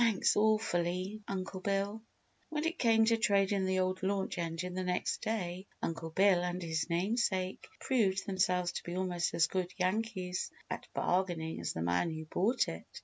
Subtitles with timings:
[0.03, 2.01] "Thanks, awfully, Uncle Bill!"
[2.49, 6.59] When it came to trading the old launch engine the next day Uncle Bill and
[6.59, 12.09] his namesake proved themselves to be almost as good Yankees at bargaining as the man
[12.09, 12.85] who bought it.